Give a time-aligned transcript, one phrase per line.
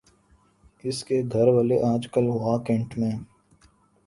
[0.83, 3.11] اس کے گھر والے آجکل واہ کینٹ میں